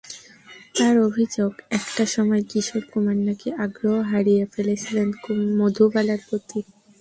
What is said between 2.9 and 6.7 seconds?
কুমার নাকি আগ্রহ হারিয়ে ফেলেছিলেন মধুবালার প্রতি।